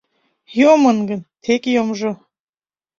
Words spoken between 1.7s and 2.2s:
йомжо...